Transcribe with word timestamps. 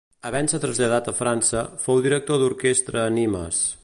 Havent-se 0.27 0.59
traslladat 0.61 1.09
a 1.11 1.13
França, 1.19 1.61
fou 1.83 2.03
director 2.09 2.43
d'orquestra 2.45 3.05
a 3.07 3.15
Nimes. 3.19 3.61